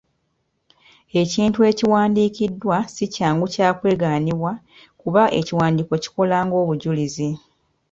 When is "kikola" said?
6.03-6.37